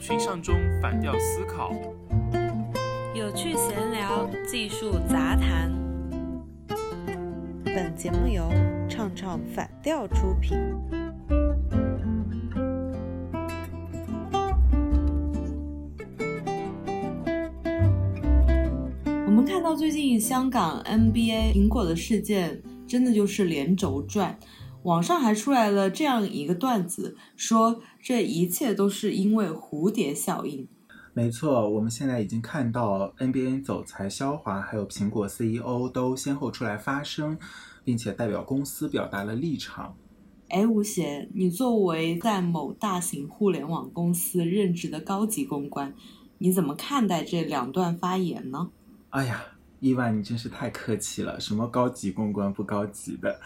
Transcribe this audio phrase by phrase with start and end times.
[0.00, 1.72] 群像中反调思考，
[3.14, 5.70] 有趣闲聊，技术杂谈。
[7.66, 8.50] 本节目由
[8.88, 10.56] 唱唱反调出品。
[19.26, 24.34] 我们看到最近香港 NBA 苹果的事件，真的就是连轴转。
[24.82, 30.66] 网上还出来了这样一个段子，说这一切都是因为蝴蝶效应。
[31.12, 37.36] 没错，我们现在已经看到 NBA 总裁肖华还有苹果 CEO 都先后出来发声，
[37.84, 39.96] 并且代表公司表达了立场。
[40.48, 45.92] 哎，吴邪，你作为在某大型互联网公司任职的高级公关，
[46.38, 48.70] 你怎么看待这两段发言呢？
[49.10, 49.42] 哎呀，
[49.80, 53.40] 伊万，你真是太客气了，什么高级公关不高级的。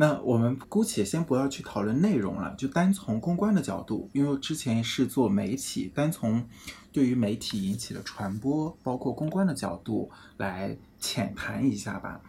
[0.00, 6.46] 那我们姑且先不要去讨论内容了，就单从公关的角度，因为之前是做媒体，单从
[6.92, 12.20] 对于媒体引起的传播，包括公关的角度来浅谈一下吧。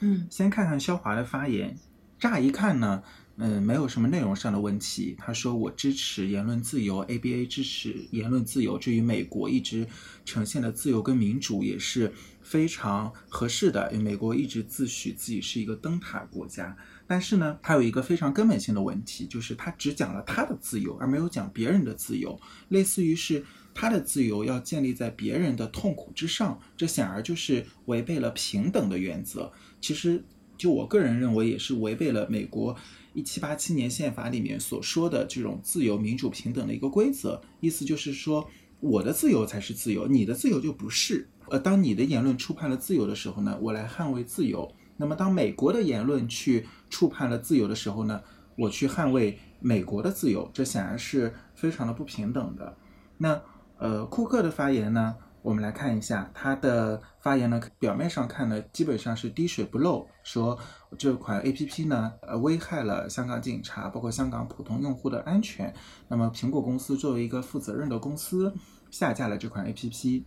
[0.00, 1.78] 嗯，先看看肖华的发言，
[2.18, 3.02] 乍一看呢，
[3.38, 5.14] 嗯，没有什么内容上的问题。
[5.18, 9.86] 他说我支持言论自由，ABA 支持言论自由，至于美国一直
[10.24, 16.74] 呈现的自由跟民主也是非常合适的，因为美国一直自诩自己是一个灯塔国家。
[17.06, 29.52] 但是呢，他有一个非常根本性的问题，就是他只讲了他的自由，而没有讲别人的自由，类似于是他的自由要建立在别人的痛苦之上，这显然就是违背了平等的原则。
[29.78, 30.24] 其实，
[30.56, 32.74] 就我个人认为，也是违背了美国
[33.16, 37.40] 一七八七年宪法里面所说的这种自由、民主、平等的一个规则。
[37.60, 38.46] 意思就是说，
[38.78, 41.26] 我的自由才是自由，你的自由就不是。
[41.48, 44.70] 呃，当你的言论触犯了自由的时候呢，我来捍卫自由。
[44.98, 48.20] 那么，当美国的言论去触犯了自由的时候呢，
[48.54, 52.76] 我去捍卫美国的自由，这显然是非常的不平等的。
[53.16, 53.40] 那
[53.78, 60.58] 呃，库克的发言呢，我们来看一下他的发言呢，表面上看呢，基本上是滴水不漏，说
[60.98, 65.72] 这款 A P P 呢，呃，危害了香港警察，包括香港普通用户的安全。
[66.08, 68.52] 那么，苹果公司作为一个负责任的公司，
[68.90, 70.24] 下架了这款 A P P。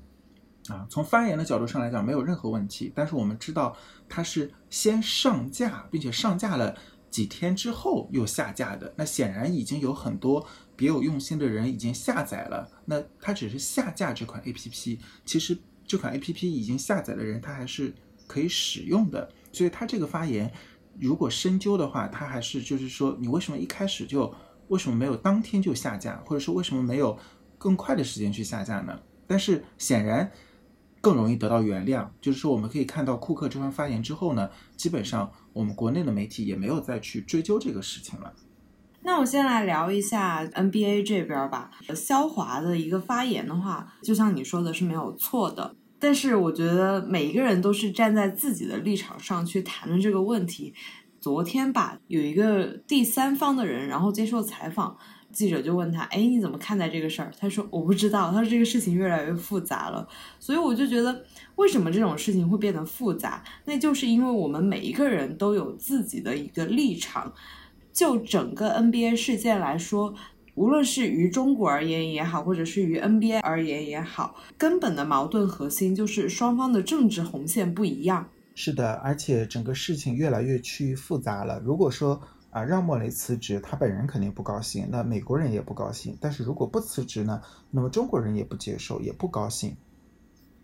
[0.69, 2.90] 啊，从发言的角度上来讲，没有任何问题。
[2.96, 3.75] 但是我们知道，
[4.07, 6.74] 它是先上架，并且上架了
[7.09, 8.94] 几天之后又下架的。
[8.96, 10.47] 那显然已经有很多
[10.79, 12.72] 别有用心的人已经下载了。
[12.85, 17.94] 那他只是下架这款 APP，其实这款 APP 已经下载的人，他还是
[18.28, 19.29] 可以使用的。
[19.51, 20.50] 所以他这个发言，
[20.97, 24.34] 如果深究的话，他还是就是说，你为什么一开始就
[24.69, 27.19] 为什么没有当天就下架，或者说为什么没有
[27.57, 28.97] 更快的时间去下架呢？
[29.28, 30.31] 但是显然。
[31.01, 38.35] 更容易得到原谅，就是说，我们可以看到库克这番发言之后呢，基本上我们国内的媒体也没有再去追究这个事情了。
[39.02, 41.72] 那我先来聊一下 NBA 这边吧。
[41.96, 50.74] 肖华的一个发言的话，就像你说的是没有错的，但是我觉得每一个人都是站在自己的立场上去谈论这个问题。
[51.20, 54.98] 昨天吧，有一个第三方的人，然后接受采访。
[55.31, 60.08] 记者就问他：“哎，你怎么看待这个事儿？”他说：“我不知道。”他说：“这个事情越来越复杂了。”
[60.40, 61.24] 所以我就觉得，
[61.56, 63.44] 为什么这种事情会变得复杂？
[63.66, 67.31] 那就是因为我们每一个人都有自己的一个立场。
[68.00, 70.16] 就整个 NBA 事件来说，
[70.56, 78.30] 无论是于中国而言也好，或者是于 NBA 而言也好，根本的矛盾核心就是双方的政治红线不一样。
[78.56, 81.60] 是的，而且整个事情越来越趋于复杂了。
[81.60, 82.22] 如果说，
[82.52, 86.18] 啊，让莫雷辞职，他本人肯定不高兴，那美国人也不高兴。
[86.22, 87.42] 但是如果不辞职呢？
[87.70, 89.76] 那么中国人也不接受，也不高兴。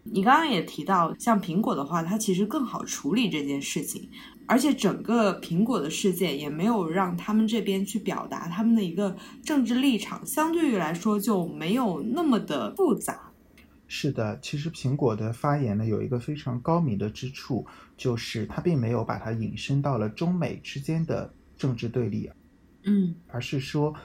[0.06, 4.10] 你刚刚也提到，像苹果的话，它其实更好处理这件事情，
[4.48, 13.32] 而且整个苹果的事件也没有让他们这边去表达他们的一个政治立场，相对于来说就没有那么的复杂。
[13.88, 17.66] 是的，其实苹果的发言呢，有一个非常高明的之处，
[17.98, 21.34] 就是它并没有把它引申到了中美之间的。
[21.58, 22.30] 政治对立，
[22.84, 23.96] 嗯，而是说，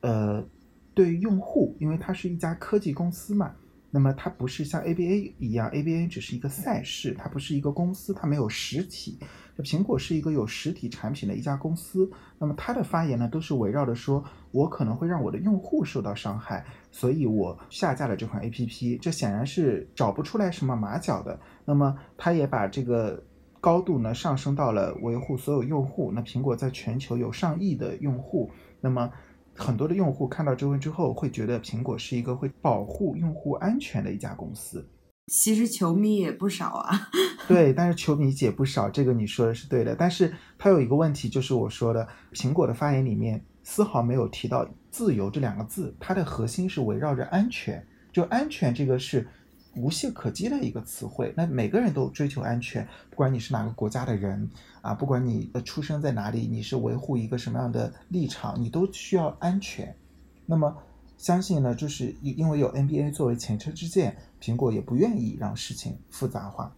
[0.00, 0.44] 呃，
[0.92, 3.54] 对于用户，因为它是一家科技公司嘛，
[3.90, 9.18] 那么它不是像 ABA 一样，ABA 只是一个赛事，它不是一个公司，它没有实体。
[9.56, 18.98] 这苹果是一个有实体产品的一家公司，那么它的发言呢，都是围绕着说，我可能会让我的用户受到伤害，所以我下架了这款 APP。
[19.00, 21.38] 这显然是找不出来什么马脚的。
[21.64, 23.22] 那么它也把这个。
[23.62, 26.10] 高度呢上升到了维护所有用户。
[26.14, 28.50] 那苹果在全球有上亿的用户，
[28.80, 29.12] 那么
[29.60, 34.88] 很多的用户看到这问之后，会觉得苹果是一个会保护用户安全的一家公司。
[35.26, 37.08] 其实球迷也不少啊。
[37.46, 39.94] 对，但是球迷也不少，这个你说的是对的。
[39.94, 49.28] 但是它有一个问题，就是我说的，苹果的发言里面丝毫没有提到“自由”这两个字，它的核心是围绕着安全，就安全这个是。
[49.80, 51.32] 无懈可击的一个词汇。
[51.36, 54.50] 那每个人都追求安全，不管你是哪个国家的人
[54.82, 59.96] 啊，不管你的出生在哪里，你是维护一个什么样的立场，你都需要安全。
[60.46, 60.76] 那么，
[61.16, 66.74] 相信呢，就是因为有 NBA 作为前车之鉴，苹果也不愿意让事情复杂化。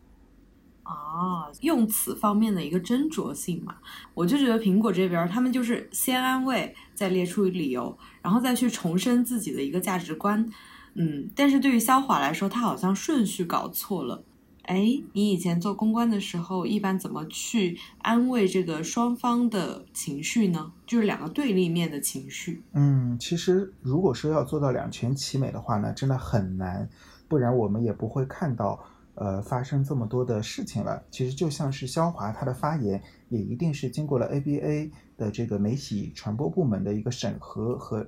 [0.85, 3.77] 啊，用词方面的一个斟酌性嘛，
[4.15, 10.51] 我就觉得苹果这边他们就是先安慰，再列出理由，然后再去重申自己的一个价值观。
[10.95, 14.25] 嗯，但是对于肖华来说，他好像顺序搞错了。
[14.65, 20.73] 哎，你以前做公关的时候，一般怎么去安慰这个双方的情绪呢？
[20.87, 22.63] 就是两个对立面的情绪。
[22.73, 26.89] 嗯，其实如果说要做到两全其美的话呢，真的很难，
[27.27, 28.79] 不然我们也不会看到
[29.15, 31.03] 呃发生这么多的事情了。
[31.11, 38.07] 其实就像是肖华他的发言，也一定是经过了 ABA 的这个媒体传播部门的一个审核和。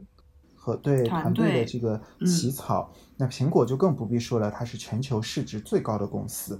[0.64, 6.58] 和对团队的这个起草，那苹果就更不必说了，它是全球市值最高的公司，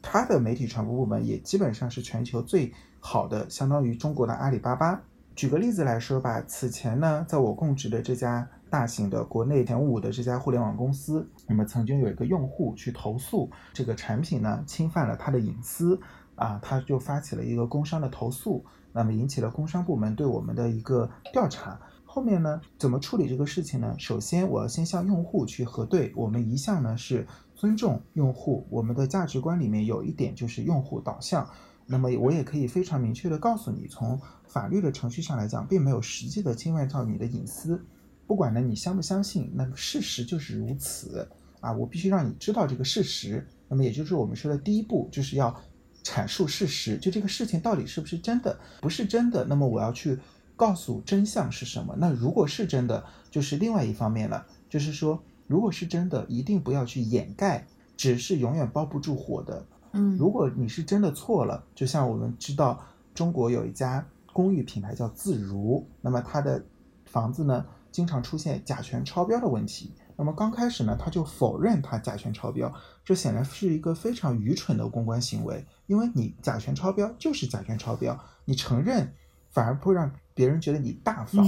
[0.00, 5.02] 它的媒体传播部门也基本上是全球最好的，相当于中国的阿里巴巴。
[5.34, 16.00] 举个例子来说吧，此前呢，在我供职的这家大型的国内前五的这家互联网公司，那么曾经有一个用户去投诉这个产品呢侵犯了他的隐私
[16.36, 21.78] 啊，他就发起了一个工商的投诉，那么引起了工商部门对我们的一个调查。
[22.16, 23.94] 后面呢，怎么处理这个事情呢？
[23.98, 31.46] 首先，我要先向用户去核对，我们一向呢是尊重用户，我们的价值观里面有一点就是用户导向。
[31.84, 37.84] 那么我也可以非常明确的告诉你，从法律的程序上来讲，并没有实际的侵犯到你的隐私。
[38.26, 41.28] 不管呢你相不相信，那么事实就是如此
[41.60, 41.70] 啊！
[41.70, 43.46] 我必须让你知道这个事实。
[43.68, 45.54] 那么也就是我们说的第一步，就是要
[46.02, 48.58] 阐述事实，就这个事情到底是不是真的？
[48.80, 50.18] 不是真的，那么我要去。
[50.56, 51.94] 告诉真相是什么？
[51.98, 54.46] 那如果是真的，就是另外一方面了。
[54.70, 57.66] 就是说，如果是真的，一定不要去掩盖，
[57.96, 59.66] 纸是永远包不住火的。
[59.92, 62.82] 嗯，如果你是真的错了，就像我们知道，
[63.14, 66.64] 中国有一家公寓品牌叫自如，那么它的
[67.04, 69.92] 房子呢，经常出现甲醛超标的问题。
[70.16, 72.72] 那么刚开始呢，他就否认它甲醛超标，
[73.04, 79.12] 这显然是一个非常愚蠢的公关行为，因为你甲醛超标就是甲醛超标，你承认。
[79.48, 81.44] 反而不会让别人觉得你大方，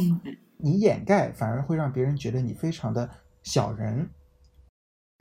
[0.57, 3.09] 你掩盖反而会让别人觉得你非常的
[3.43, 4.09] 小人。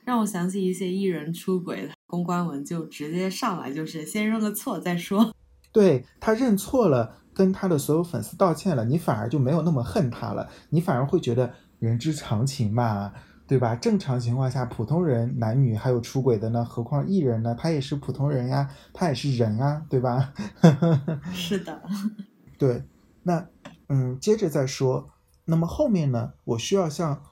[0.06, 5.34] 让我想起一些艺人出轨的公关文，就直接上来就是先认个错再说。
[5.70, 13.12] 对他认错了，跟他的所有粉丝道歉了，你反而就没有那么恨他了，你反而会觉得人之常情嘛，
[13.46, 13.76] 对吧？
[13.76, 17.54] 正常情况下，普通人男女还有出轨的呢，何况艺人呢？
[17.54, 20.32] 他也是普通人呀，他也是人啊，对吧？
[21.34, 21.82] 是的。
[22.56, 22.82] 对，
[23.28, 23.46] 那
[23.88, 25.10] 嗯，接着再说。
[25.44, 27.22] 那么后面呢，我需要向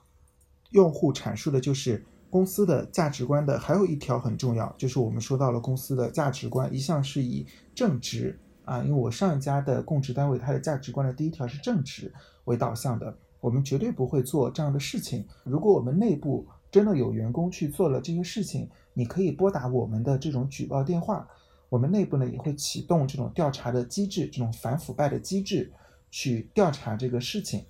[0.72, 12.12] 用户阐述的就是公司的价值观的，还有一条很重要，就是我们说到了公司的价值观一向是以正直啊，因为我上一家的供职单位，它的价值观的第一条是正直
[12.44, 15.26] 为导向的，我们绝对不会做这样的事情。
[15.44, 21.26] 如果我们内部真的有员工去做了这些事情，你可以拨打我们的这种举报电话。
[21.68, 25.72] 我们内部呢也会启动这种调查的机制，这种反腐败的机制，
[26.10, 27.64] 去调查这个事情。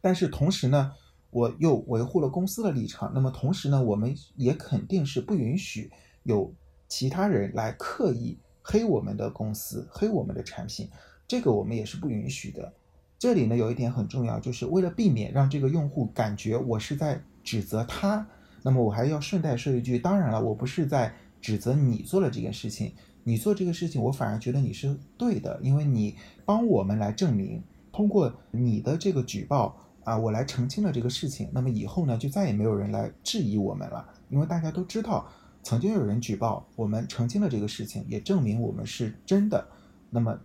[0.00, 0.92] 但是同时呢，
[1.30, 3.12] 我又维护了公司的立场。
[3.14, 5.90] 那么同时呢，我们也肯定是不允许
[6.22, 6.54] 有
[6.88, 10.88] 其他人来刻意黑我们的公司、黑我们的产品，
[11.26, 12.72] 这个我们也是不允许的。
[13.18, 18.26] 这里呢有一点很重要，就是为了避免让这个用户感觉我是在指责他，
[18.62, 21.14] 那么我还要顺带说一句，当然了，我不是在。
[21.38, 22.92] 指责你做了这件事情，
[23.28, 26.14] 你做这个事情，我反而觉得你是对的，因为你
[26.44, 35.28] 帮我们来证明，通过你的这个举报啊，我来澄清了这个事情，那么以后呢，就再也没有人来质疑我们了，因为大家都知道，
[35.64, 39.66] 曾经有人举报，我们澄清了这个事情，也证明我们是真的，
[40.10, 40.38] 那么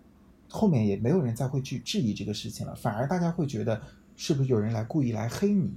[0.50, 3.80] 后面也没有人再会去质疑这个事情了，反而大家会觉得
[4.16, 5.72] 是不是有人来故意来黑你，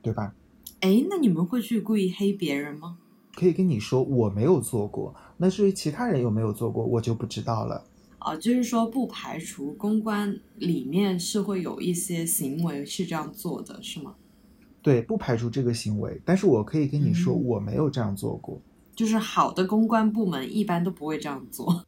[0.00, 0.34] 对吧？
[0.80, 2.96] 哎，那你们会去故意黑别人吗？
[3.40, 7.82] 可以跟你说我没有做过，那至于其他人有没有做过，我就不知道了。
[8.18, 14.14] 哦，就是说不排除公关里面是会有一些行为是这样做的，是吗？
[14.82, 18.60] 对，不排除这个行为，但是我可以跟你说我没有这样做过。
[18.94, 21.86] 就是好的公关部门一般都不会这样做。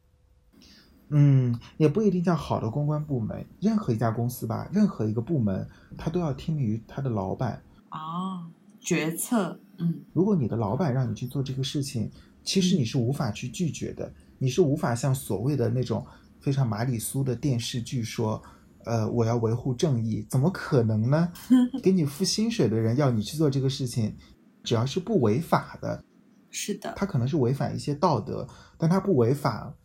[1.09, 9.59] 嗯，也不一定叫好的公关部门，任何一家公司吧，任何一个部门，他都要听于他的老板啊，决策。
[9.79, 12.11] 嗯如果你的老板让你去做这个事情，
[12.43, 16.05] 其实你是无法去拒绝的，你是无法像所谓的那种
[16.39, 18.41] 非常玛丽苏的电视剧说，
[18.85, 21.31] 呃，我要维护正义，怎么可能呢？
[21.81, 24.15] 给你付薪水的人要你去做这个事情，
[24.63, 26.03] 只要是不违法的，
[26.49, 29.75] 是的，他可能是违反一些道德，但他不违法。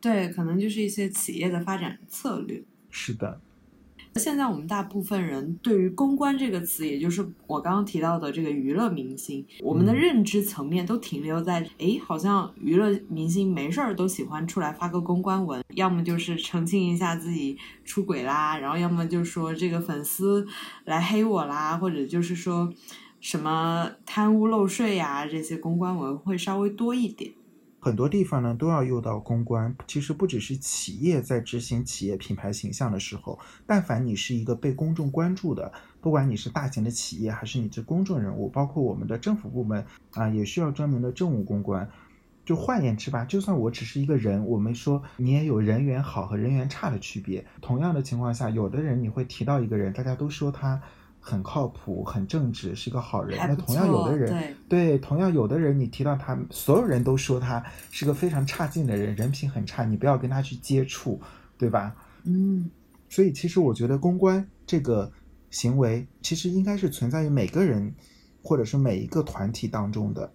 [0.00, 2.62] 对，可能就是一些企业的发展策略。
[2.90, 3.40] 是的，
[4.16, 20.46] 现在我们大部分人对于公关这个词，也就是我刚刚提到的这个娱乐明星，我们的认知层面都停留在，诶，好像娱乐明星没事儿都喜欢出来发个公关文，要么就是澄清一下自己出轨啦，然后要么就说这个粉丝
[20.84, 22.72] 来黑我啦，或者就是说
[23.20, 27.32] 什么贪污漏税呀、这些公关文会稍微多一点。
[27.84, 29.76] 很多地方呢都要用到公关。
[29.86, 41.86] 其实不只是企业在执行企业品牌形象的时候，但凡你是一个被公众关注的，不管你是大型的企业还是你是公众人物，包括我们的政府部门啊，也需要专门的政务公关。
[42.46, 47.46] 就换言之吧，就算我只是一个人，我们说你也有人缘好和人缘差的区别。
[47.60, 50.80] 同样的情况下，有的人你会提到一个人，大家都说他
[51.26, 53.38] 很靠谱、很正直，是个好人。
[53.48, 61.18] 那同样有的人，对对，同样有的人你提到他，所有人都说他是个非常差劲的人，人品很差，你不要跟他去接触，
[61.56, 61.96] 对吧？
[62.24, 62.70] 嗯，
[63.08, 65.10] 所以其实我觉得公关这个
[65.50, 67.94] 行为，其实应该是存在于每个人
[68.42, 70.30] 或者是每一个团体当中的。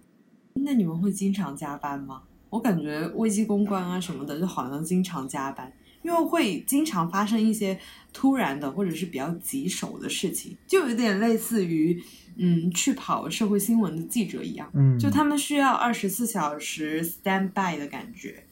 [0.54, 2.22] 那你们会经常加班吗？
[2.48, 7.78] 我感觉危机公关啊什么的，就好像经常加班，因为会经常发生一些
[8.12, 12.02] 突然的或者是比较棘手的事情，就有点类似于
[12.36, 18.44] 嗯去跑社会新闻的记者一样，嗯，就他们需要二十四小时 stand by 的感觉。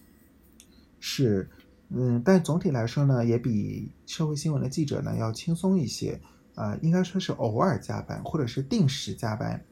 [1.01, 1.49] 是，
[1.91, 6.21] 嗯，但总体来说呢，也比社会新闻的记者呢要轻松一些。
[6.55, 9.65] 啊、应该说是偶尔加班，或者是定时加班。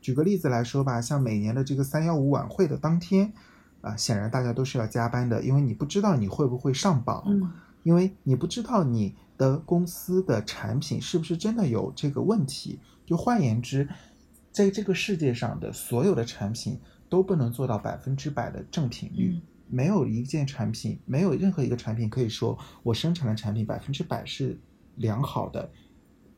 [0.00, 3.32] 举个例子来说吧，像每年的这个三幺五晚会的当天，
[3.80, 7.50] 啊、显然大家都是要加班的，因为你不知道你会不会上榜，嗯
[7.82, 12.80] 因为你不知道你的公司的产品是不是真的有这个问题。
[13.06, 13.88] 就换言之，
[14.52, 19.34] 在这个世界上的所有的产品都不能做到百分之百的正品率。
[19.34, 24.58] 嗯没有一件产品，没有任何一个产品可以说我生产的产品百分之百是
[24.94, 25.70] 良好的，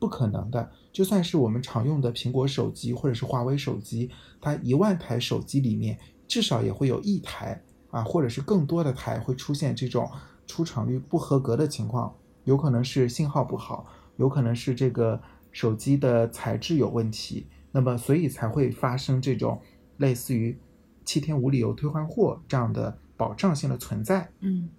[0.00, 0.68] 不可能的。
[0.92, 5.96] 就算是我们常用的苹果手机或者是华为手机，它一万台手机里面
[6.30, 7.60] 至少也会有一台
[7.90, 10.08] 啊，或者是更多的台会出现这种
[10.46, 13.84] 出厂率不合格的情况，有可能是信号不好，
[14.16, 15.20] 有可能是这个
[15.50, 19.60] 手机的材质有问题，那么所以才会发生这种
[19.96, 20.56] 类似于
[21.04, 24.70] 七天无理由退换货这样的保障性的存在，嗯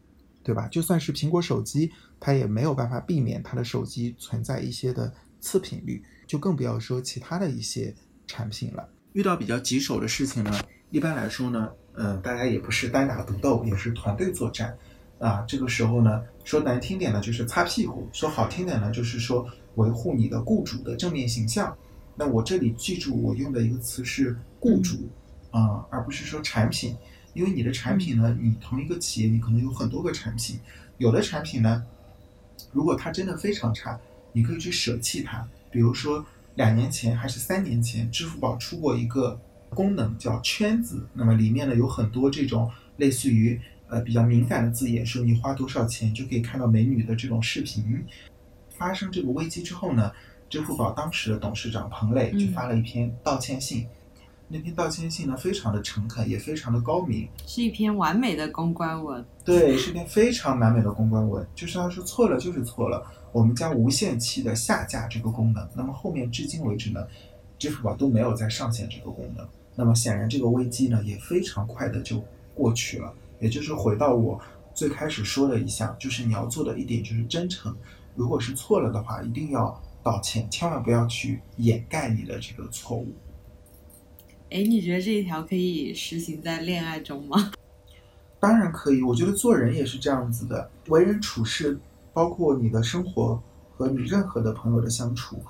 [0.41, 0.69] 对吧？
[0.69, 7.93] 就算是苹果手机，它也没有办法避免它的手机存在一些的次品率，就更不要说其他的一些
[8.25, 8.89] 产品了。
[9.13, 10.51] 遇到比较棘手的事情呢，
[10.91, 14.77] 一般来说呢，呃，大家也不是单打独斗，也是团队作战。
[15.19, 21.75] 啊，这个时候呢，说难听点呢就是擦屁股，说好听点呢就是说维护你的雇主的正面形象。
[22.15, 25.07] 那我这里记住我用的一个词是雇主，
[25.51, 26.95] 啊、而不是说产品，
[27.33, 30.59] 因为你的产品呢，你同一个企业你可能有很多个产品，
[30.97, 31.85] 有的产品呢，
[32.73, 33.97] 如果它真的非常差，
[34.33, 35.47] 你可以去舍弃它。
[35.69, 39.39] 比如说两年前还是三年前，支付宝出过一个
[39.73, 48.05] 功能叫圈子，那么里面呢有很多这种类似于呃比较敏感的字眼，说你花多少钱就可以看到美女的这种视频。
[48.69, 50.11] 发生这个危机之后呢，
[50.49, 53.87] 支付宝当时的董事长彭磊就发了一篇道歉信。
[54.53, 59.23] 那篇道歉信呢，非常的诚恳，也非常的高明，是一篇完美的公关文。
[59.45, 63.01] 对，是一篇非常完美的公关文，就是他说错了就是错了，
[63.31, 65.65] 我们将无限期的下架这个功能。
[65.73, 67.07] 那么后面至今为止呢，
[67.57, 69.47] 支付宝都没有再上线这个功能。
[69.75, 72.23] 那么显然这个危机呢也非常快的就
[72.53, 73.13] 过去了。
[73.39, 74.39] 也就是回到我
[74.73, 77.75] 最开始说的一项，就是你要做的一点就是真诚。
[78.15, 83.07] 如果是错了的话，一定要道歉，千万不要去掩盖你的这个错误。
[84.51, 87.51] 哎，你觉得这一条可以实行在恋爱中吗？
[88.39, 91.79] 当然可以，我觉得做人也是这样子的，为人处事，
[92.11, 95.41] 包括你的生活和你任何的朋友的相处，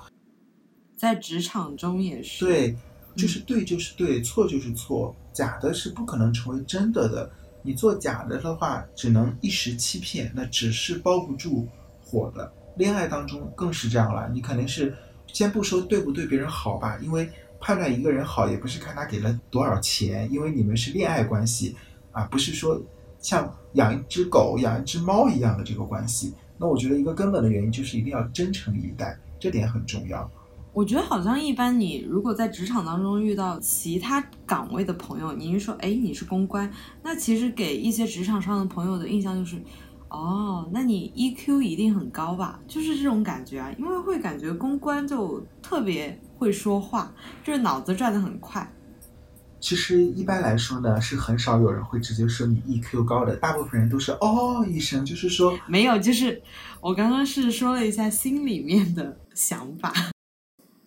[0.96, 2.76] 在职场中也是。，对，
[3.16, 7.30] 就是对就是对，错就是错，假的是不可能成为真的的。
[7.62, 11.68] 你做假的的话，只能一时欺骗，那只是包不住
[12.04, 12.52] 火的。
[12.76, 14.92] 恋爱当中更是这样了，你肯定是
[15.28, 21.76] 先不说对不对别人好吧，因为判断一个人好也不是看他给了多少钱，因为你们是恋爱关系
[22.10, 22.82] 啊，不是说
[23.20, 26.34] 像养一只狗、养一只猫一样的这个关系。
[26.58, 30.28] 那我觉得一个根本的原因就是一定要真诚以待，这点很重要。
[30.74, 36.70] 我觉得好像一般，你如果在职场当中遇到其他岗位的朋友，你一说，哎，你是公关，
[37.02, 39.62] 那其实给一些职场上的朋友的印象就是，
[40.08, 42.58] 哦，那你 EQ 一定很高吧？
[42.66, 47.12] 就是这种感觉啊，因为会感觉公关就特别会说话，
[47.44, 48.66] 就是脑子转得很快。
[49.60, 56.40] 其实一般来说呢，是很少有人会直接说你 EQ 高的，大部分人都是哦一声，就是说没有，就是
[56.80, 59.92] 我刚刚是说了一下心里面的想法。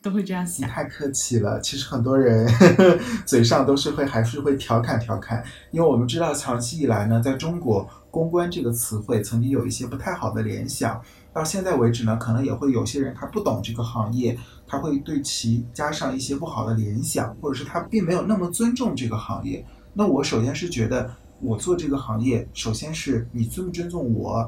[0.05, 0.67] 都会这样想。
[0.67, 2.47] 你太客气了，其实很多人
[3.25, 11.01] 嘴上都是会还是会调侃调侃，因为我们知道长期以来呢，在中国“公关”这个词汇曾经有一些不太好的联想，
[11.33, 19.65] 到现在为止呢，可能也会有些人他不懂这个行业，他会对其加上一些不好的联想，或者是他并没有那么尊重这个行业。
[19.95, 21.09] 那我首先是觉得，
[21.41, 24.47] 我做这个行业，首先是你尊不尊重我。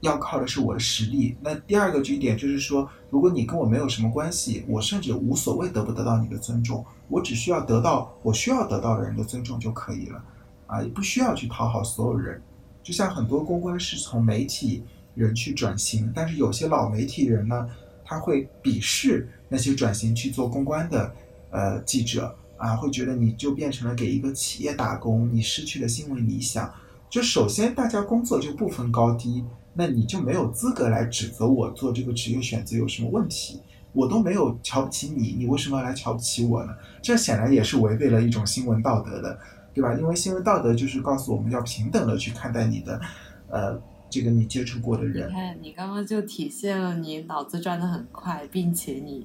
[0.00, 1.36] 要靠的是我的实力。
[1.40, 10.24] 那第二个一点就是说，如果你跟我没有什么关系，我甚至无所谓得不得到你的尊重，我只需要得到我需要得到的人的尊重就可以了，
[10.66, 12.40] 啊，也不需要去讨好所有人。
[12.82, 14.82] 就像很多公关是从媒体
[15.14, 17.68] 人去转型，但是有些老媒体人呢，
[18.04, 21.12] 他会鄙视那些转型去做公关的
[21.50, 26.72] 呃记者啊，会觉得你就变成了给一个企业打工，你失去了新闻理想。
[27.10, 29.44] 就首先大家工作就不分高低。
[29.78, 33.60] 那你就没有资格来指责我做这个职业选择有什么问题？
[33.92, 36.72] 我都没有瞧不起你，你为什么要来瞧不起我呢？
[37.00, 39.38] 这显然也是违背了一种新闻道德的，
[39.72, 39.94] 对吧？
[39.94, 43.00] 因为新闻道德就是告诉我们要平等的去看待你的，
[43.48, 43.80] 呃，
[44.10, 45.28] 这个你接触过的人。
[45.28, 49.24] 你看，你刚刚就体现了你脑子转得很快，并且你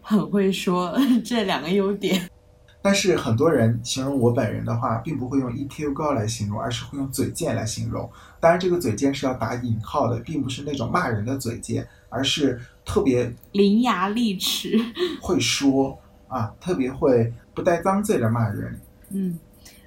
[0.00, 2.28] 很会说 这两个优点。
[2.84, 8.10] 但是很多人形容我本人的话，并不会用 EQ 高来形容，而是会用嘴贱来形容。
[8.40, 14.76] 当然，这个嘴贱是要打引号的，并不是那种骂人的嘴贱，而是特别伶牙俐齿，
[15.20, 15.96] 会说
[16.26, 18.80] 啊，特别会不带脏字的骂人。
[19.10, 19.38] 嗯，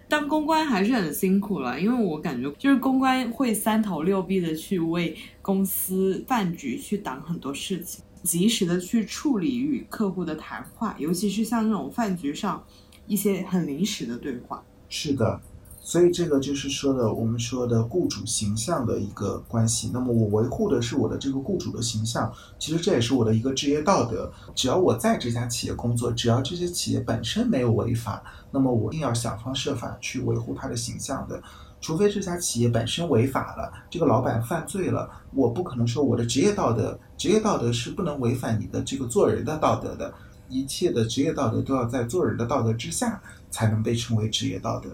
[0.08, 12.64] 当公关还是很辛苦了，因为我感觉就是公关会三头六臂的去为公司饭局去挡很多事情，及时的去处理与客户的谈话，尤其是像那种饭局上。
[13.08, 15.40] 一些很临时的对话，是的，
[15.80, 19.92] 所以这个就是说的我们说的雇主形象的一个关系。
[19.94, 24.32] 那么我维护的是我的这个雇主的形象，其实这也是我的一个职业道德。
[24.56, 31.42] 只要我在这家企业工作，只要这些企业本身没有违法，那么我一定要想方设法去维护他的形象的。
[31.82, 40.12] 除非这家企业本身违法了，这个老板犯罪了，我不可能说我的职业道德，职业道德是不能违反你的这个做人的道德的。
[40.50, 44.90] 一切的职业道德都要在做人的道德之下，才能被称为职业道德。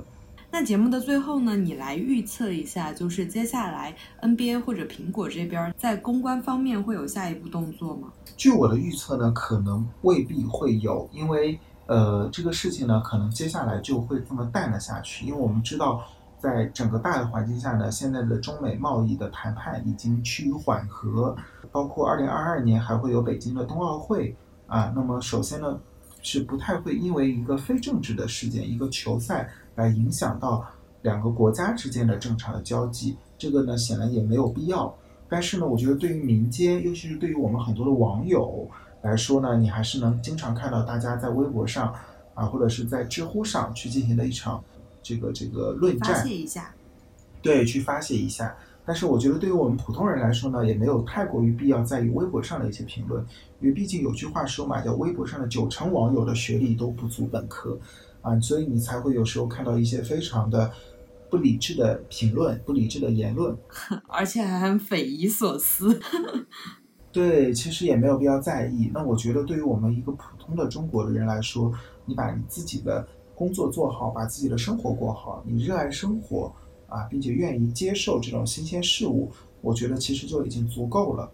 [0.54, 8.12] 那节目的最后呢，你来预测一下，就是接下来 NBA 或者苹果这边在公关方面会有下一步动作吗？
[8.36, 15.26] 据我的预测呢，可能未必会有，因为呃，这个事情呢，可能接下来就会这么淡了下去。
[15.26, 16.04] 因为我们知道，
[16.38, 21.34] 在整个大的环境下呢，现在的中美贸易的谈判已经趋于缓和，
[21.72, 24.36] 包括二零二二年还会有北京的冬奥会。
[24.72, 25.78] 啊，那么首先呢，
[26.22, 30.66] 是不太会因为一个非政治的事件，一个球赛来影响到
[31.02, 34.96] 两个国家之间的正常的交际，这个呢显然也没有必要。
[35.28, 38.66] 但是呢，我觉得对于民间，尤其是对于我们很多的网友
[39.02, 41.94] 来说呢，你还是能经常看到大家在微博上
[42.34, 44.64] 啊，或者是在知乎上去进行的一场
[45.04, 46.74] 这个这个论战，发泄一下，
[47.42, 48.56] 对，去发泄一下。
[48.86, 53.24] 但是我觉得对于我们普通人来说呢，也没有太过于必要在意微博上的一些评论，
[53.60, 57.80] 因为毕竟有句话说嘛，叫微博上的九成网友的学历都不足本科，
[58.22, 60.72] 啊，所以你才会有时候看到一些非常的
[61.30, 63.56] 不理智的评论、不理智的言论，
[64.10, 66.00] 而且还很匪夷所思。
[67.14, 68.90] 对，其实也没有必要在意。
[68.94, 71.72] 那我觉得对于我们一个普通的中国的人来说，
[72.06, 76.52] 你把你自己的工作做好，把自己的生活过好，你热爱生活。
[76.92, 81.32] 啊，并且愿意接受这种新鲜事物，我觉得其实就已经足够了。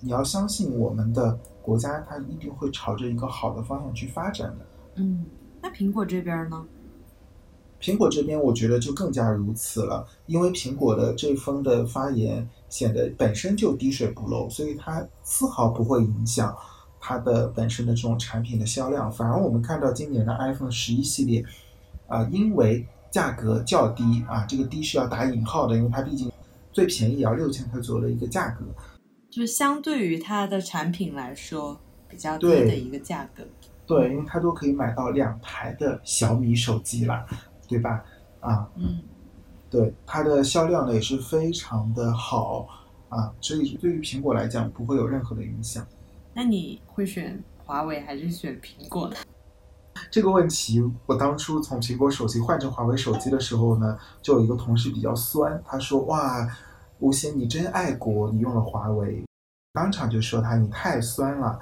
[0.00, 4.66] 你要相信我们的国家，它一定会朝着一个好的方向去发展的。
[4.96, 5.24] 嗯，
[5.62, 6.66] 那苹果这边呢？
[7.80, 16.54] 苹果这边我觉得就更加如此了，因为苹果的这封的发言显得本身就滴水不漏，所以它丝毫不会影响
[17.00, 19.10] 它的本身的这种产品的销量。
[19.10, 21.44] 反而我们看到今年的 iPhone 十一系列，
[22.08, 26.30] 啊，因为价格较低啊，这个低是要打引号的，因为它毕竟
[26.72, 28.64] 最便宜也要六千块左右的一个价格，
[29.30, 33.42] 就是相对于它的产品来说比较低的一个价格。
[33.86, 37.26] 对，因为它都可以买到两台的小米手机了，
[37.66, 38.04] 对吧？
[38.40, 39.00] 啊，嗯，
[39.70, 42.68] 对，它的销量呢也是非常的好
[43.08, 45.86] 啊，所以对于苹果来讲不会有任何的影响。
[46.34, 49.16] 那你会选华为还是选苹果呢？
[50.10, 56.48] 这个问题，我当初从苹果手机换成华为手机的时候呢，就有一个同事比较酸，他说：“哇，
[56.98, 59.24] 吴邪你真爱国，你用了华为。”
[59.74, 61.58] 当场就说他你太酸了。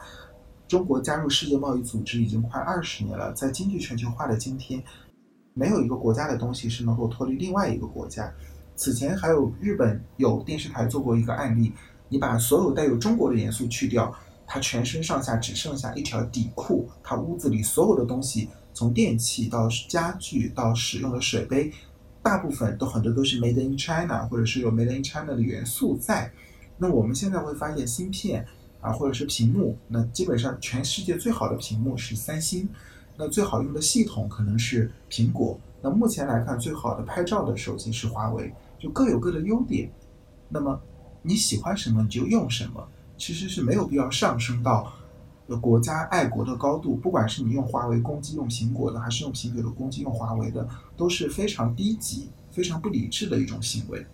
[0.69, 4.83] 中国加入世界贸易组织已经快二十年了，在经济全球化的今天，
[5.55, 8.33] 没有一个国家的东西是能够脱离另外一个国家。
[8.75, 11.73] 此前还有日本有电视台做过一个案例，
[12.09, 14.13] 你把所有带有中国的元素去掉。
[14.47, 21.73] 他全身上下只剩下一条底裤，他屋子里所有的东西，从电器到家具到使用的水杯，
[22.23, 26.31] 大部分都很多都是 Made in China，或者是有 Made in China 的元素在。
[26.79, 28.47] 那我们现在会发现芯片
[28.81, 32.69] 啊，或者是屏幕，那基本上全世界最好的屏幕是三星，
[33.17, 35.59] 那最好用的系统可能是苹果。
[35.83, 39.91] 那目前来看，最好的拍照的手机是华为，就各有各的优点。
[40.49, 40.81] 那么
[41.23, 42.87] 你喜欢什么你就用什么。
[43.17, 44.93] 其实是没有必要上升到
[45.61, 54.05] 国家爱国的高度，不管是你用华为攻击用苹果的，还是用苹果的攻击用华为的，都是非常低级、非常不理智的一种行为。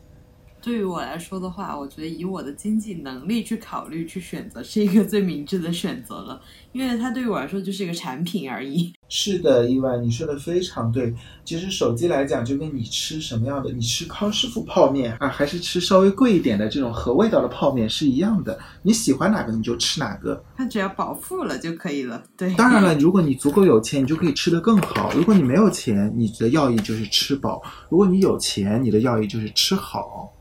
[0.63, 6.41] 对于我来说的话，我觉得以我的经济能力去考虑、去选择，是一个最明智的选择了。
[6.71, 8.93] 因为它对于我来说就是一个产品而已。
[9.09, 11.13] 是的，意外，你说的非常对。
[11.45, 18.59] 其实手机来讲，就跟你吃什么样的，你吃康师傅泡面啊，还是吃稍微贵一点的这种合味道的泡面是一样的。
[18.83, 22.23] 你喜欢哪个你就吃哪个，它只要饱腹了就可以了。
[22.39, 25.13] 对，当然了， 如果你足够有钱，你就可以吃得更好。
[25.13, 30.32] 如果你没有钱，你的要义就是吃饱；如果你有钱，你的要义就是吃好。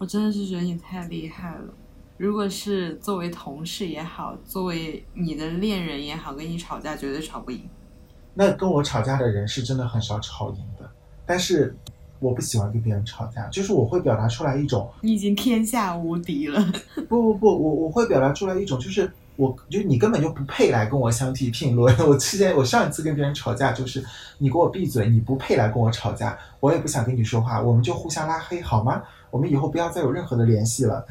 [0.00, 1.74] 我真的是觉得你太厉害了。
[2.16, 7.60] 如果是作为同事也好，作为你的恋人也好，跟你吵架绝对吵不赢。
[8.32, 10.90] 那跟我吵架的人是真的很少吵赢的。
[11.26, 11.76] 但是
[12.18, 16.64] 我不喜欢跟别人吵架，就是我会表达出来一种你已经天下无敌了。
[17.06, 21.94] 不不不，我我会表达出来一种，就是我就你根本就不配来跟我相提并论。
[22.08, 24.02] 我之前我上一次跟别人吵架，就是
[24.38, 29.02] 你给我闭嘴，你不配来跟我吵架，我也不想跟你说话，我们就互相拉黑好吗？
[29.30, 31.04] 我们以后不要再有任何的联系了。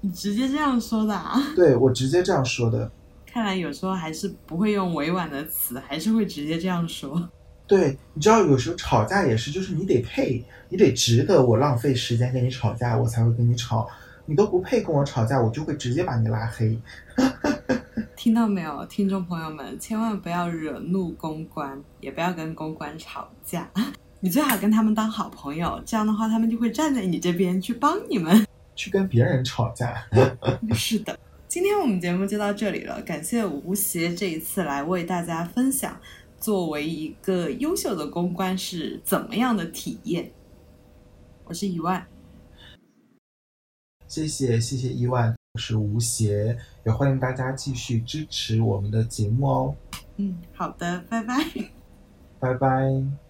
[0.00, 1.14] 你直接这样说的？
[1.14, 1.40] 啊？
[1.56, 2.90] 对，我直接这样说的。
[3.26, 7.28] 看来有时候还是不会用委婉的词，还是会直接这样说。
[7.66, 13.88] 对，你知道有时候吵架也是，就是你得配，你得值得我浪费时间跟你吵架，我才会跟你吵。
[14.26, 16.78] 你都不配跟我吵架，我就会直接把你拉黑。
[18.16, 23.68] 听到没有，听众朋友们，千万不要惹怒公关，也不要跟公关吵架。
[24.24, 30.02] 你最好跟他们当好朋友，这样的话他们就会站在你这边去帮你们， 去跟别人吵架。
[30.72, 36.00] 是的，今天我们节目就到这里了，感谢吴邪这一次来为大家分享，
[36.40, 40.30] 作为一个优秀的公关是怎么样的体验。
[41.44, 42.06] 我是一万，
[44.08, 46.56] 谢谢谢谢一万，我是吴邪，
[46.86, 49.76] 也欢迎大家继续支持我们的节目哦。
[50.16, 51.44] 嗯，好的，拜拜，
[52.40, 53.23] 拜拜。